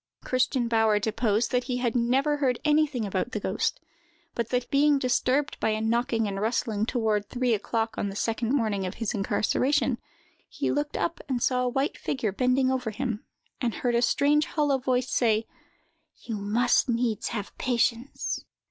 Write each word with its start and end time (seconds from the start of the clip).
Christian 0.23 0.67
Bauer 0.67 0.97
deposed 0.97 1.51
that 1.51 1.65
he 1.65 1.77
had 1.77 1.95
never 1.95 2.37
heard 2.37 2.57
anything 2.65 3.05
about 3.05 3.33
the 3.33 3.39
ghost, 3.39 3.79
but 4.33 4.49
that, 4.49 4.71
being 4.71 4.97
disturbed 4.97 5.59
by 5.59 5.69
a 5.69 5.79
knocking 5.79 6.27
and 6.27 6.41
rustling 6.41 6.87
toward 6.87 7.29
three 7.29 7.53
o'clock 7.53 7.99
on 7.99 8.09
the 8.09 8.15
second 8.15 8.51
morning 8.51 8.83
of 8.87 8.95
his 8.95 9.13
incarceration, 9.13 9.99
he 10.49 10.71
looked 10.71 10.97
up 10.97 11.19
and 11.29 11.43
saw 11.43 11.61
a 11.61 11.69
white 11.69 11.99
figure 11.99 12.31
bending 12.31 12.71
over 12.71 12.89
him, 12.89 13.23
and 13.61 13.75
heard 13.75 13.93
a 13.93 14.01
strange 14.01 14.45
hollow 14.47 14.79
voice 14.79 15.11
say: 15.11 15.45
"You 16.23 16.37
must 16.37 16.89
needs 16.89 17.27
have 17.27 17.55
patience!" 17.59 18.43